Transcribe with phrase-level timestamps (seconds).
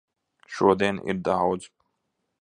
[0.55, 1.71] Šodien ir daudz.